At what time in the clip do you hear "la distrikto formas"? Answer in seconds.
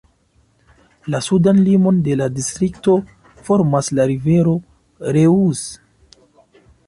2.21-3.91